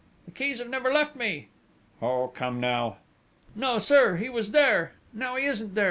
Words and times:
"The 0.25 0.31
keys 0.31 0.57
have 0.57 0.67
never 0.67 0.91
left 0.91 1.15
me!" 1.15 1.49
"Oh, 2.01 2.29
come 2.33 2.59
now!" 2.59 2.97
"No, 3.53 3.77
sir. 3.77 4.15
He 4.15 4.29
was 4.29 4.49
there... 4.49 4.93
now 5.13 5.35
he 5.35 5.45
isn't 5.45 5.75
there! 5.75 5.79